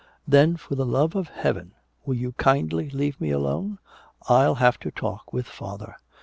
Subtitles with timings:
[0.27, 1.75] Then for the love of Heaven
[2.07, 3.77] will you kindly leave me alone!
[4.27, 5.95] I'll have a talk with father!"